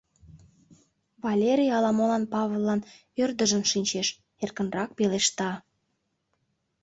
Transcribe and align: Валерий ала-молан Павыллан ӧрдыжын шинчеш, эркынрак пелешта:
Валерий 1.23 1.71
ала-молан 1.77 2.23
Павыллан 2.33 2.79
ӧрдыжын 3.23 3.63
шинчеш, 3.71 4.07
эркынрак 4.43 4.89
пелешта: 4.97 5.51